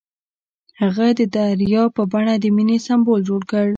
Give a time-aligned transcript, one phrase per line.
[0.81, 3.67] هغه د دریا په بڼه د مینې سمبول جوړ کړ.